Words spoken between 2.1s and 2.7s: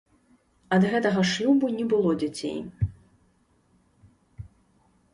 дзяцей.